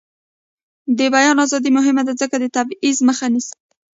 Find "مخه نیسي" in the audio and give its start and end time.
3.07-3.55